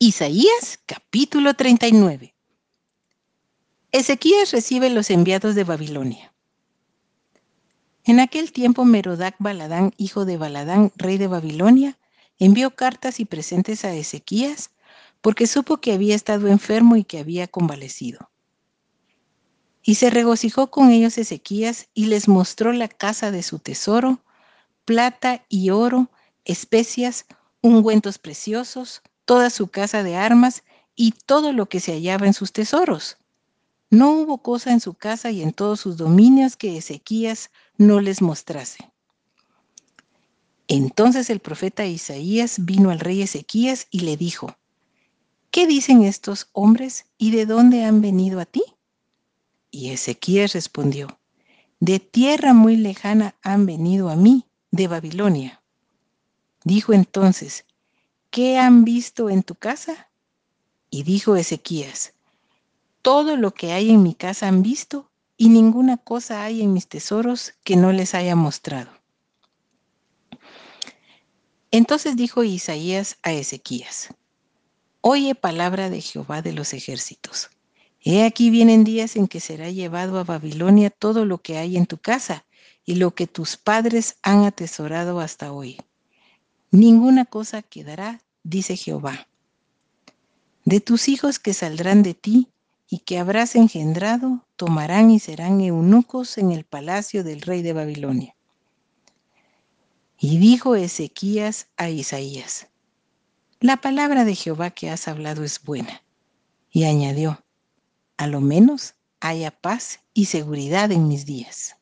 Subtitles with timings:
[0.00, 2.34] Isaías capítulo 39.
[3.92, 6.34] Ezequías recibe los enviados de Babilonia.
[8.04, 11.96] En aquel tiempo Merodac Baladán, hijo de Baladán, rey de Babilonia,
[12.40, 14.70] envió cartas y presentes a Ezequías
[15.20, 18.30] porque supo que había estado enfermo y que había convalecido.
[19.80, 24.24] Y se regocijó con ellos Ezequías y les mostró la casa de su tesoro,
[24.84, 26.10] plata y oro,
[26.44, 27.26] especias,
[27.62, 30.62] ungüentos preciosos, toda su casa de armas
[30.94, 33.16] y todo lo que se hallaba en sus tesoros.
[33.90, 38.22] No hubo cosa en su casa y en todos sus dominios que Ezequías no les
[38.22, 38.90] mostrase.
[40.66, 44.56] Entonces el profeta Isaías vino al rey Ezequías y le dijo,
[45.50, 48.64] ¿qué dicen estos hombres y de dónde han venido a ti?
[49.70, 51.18] Y Ezequías respondió,
[51.80, 55.62] de tierra muy lejana han venido a mí, de Babilonia.
[56.64, 57.66] Dijo entonces,
[58.34, 60.10] ¿qué han visto en tu casa?
[60.90, 62.14] Y dijo Ezequías,
[63.00, 66.88] todo lo que hay en mi casa han visto y ninguna cosa hay en mis
[66.88, 68.90] tesoros que no les haya mostrado.
[71.70, 74.08] Entonces dijo Isaías a Ezequías,
[75.00, 77.50] Oye palabra de Jehová de los ejércitos.
[78.00, 81.86] He aquí vienen días en que será llevado a Babilonia todo lo que hay en
[81.86, 82.46] tu casa
[82.84, 85.78] y lo que tus padres han atesorado hasta hoy.
[86.74, 89.28] Ninguna cosa quedará dice Jehová.
[90.64, 92.48] De tus hijos que saldrán de ti
[92.90, 98.34] y que habrás engendrado, tomarán y serán eunucos en el palacio del rey de Babilonia.
[100.18, 102.66] Y dijo Ezequías a Isaías,
[103.60, 106.02] la palabra de Jehová que has hablado es buena.
[106.72, 107.44] Y añadió,
[108.16, 111.76] a lo menos haya paz y seguridad en mis días.